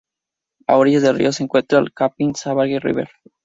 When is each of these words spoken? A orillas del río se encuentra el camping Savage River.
A 0.65 0.77
orillas 0.77 1.03
del 1.03 1.15
río 1.19 1.31
se 1.31 1.43
encuentra 1.43 1.77
el 1.77 1.93
camping 1.93 2.33
Savage 2.33 2.79
River. 2.79 3.09